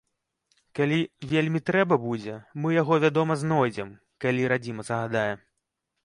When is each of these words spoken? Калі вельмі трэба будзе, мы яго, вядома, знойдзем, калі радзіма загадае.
Калі 0.77 0.97
вельмі 1.33 1.59
трэба 1.67 1.95
будзе, 2.05 2.37
мы 2.63 2.71
яго, 2.75 2.97
вядома, 3.03 3.37
знойдзем, 3.41 3.91
калі 4.25 4.47
радзіма 4.53 4.87
загадае. 4.89 5.27